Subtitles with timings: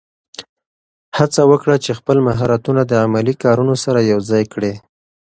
[1.17, 4.73] هڅه وکړه چې خپل مهارتونه د عملي کارونو سره یوځای کړې.